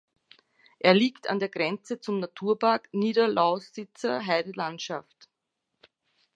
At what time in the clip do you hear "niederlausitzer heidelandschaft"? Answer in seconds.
2.91-5.29